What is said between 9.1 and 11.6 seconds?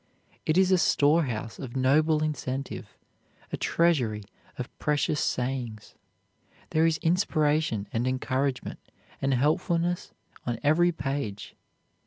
and helpfulness on every page.